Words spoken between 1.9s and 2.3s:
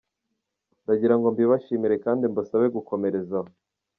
kandi